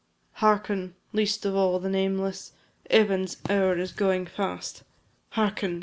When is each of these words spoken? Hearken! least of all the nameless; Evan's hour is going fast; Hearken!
Hearken! 0.37 0.95
least 1.13 1.45
of 1.45 1.55
all 1.55 1.77
the 1.79 1.87
nameless; 1.87 2.53
Evan's 2.89 3.37
hour 3.47 3.77
is 3.77 3.91
going 3.91 4.25
fast; 4.25 4.81
Hearken! 5.29 5.79